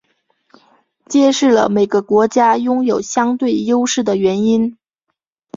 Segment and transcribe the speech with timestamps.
[1.05, 4.79] 揭示了每个国家拥有相对优势的原因。